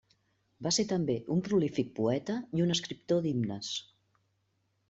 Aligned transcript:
Va 0.67 0.71
ser 0.77 0.85
també 0.91 1.17
un 1.35 1.43
prolífic 1.49 1.93
poeta 2.01 2.39
i 2.61 2.65
un 2.69 2.77
escriptor 2.79 3.23
d'himnes. 3.27 3.71